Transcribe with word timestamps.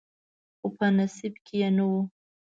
خو 0.59 0.67
په 0.77 0.85
نصیب 0.97 1.33
کې 1.45 1.55
یې 1.61 1.69
نه 1.77 1.83
و. 1.89 1.93